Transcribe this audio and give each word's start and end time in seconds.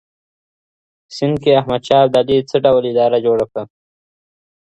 سیند 1.15 1.35
کي 1.43 1.51
احمد 1.59 1.81
شاه 1.87 2.01
ابدالي 2.05 2.37
څه 2.49 2.55
ډول 2.65 2.83
اداره 2.91 3.17
جوړه 3.25 3.45
کړه؟ 3.51 3.63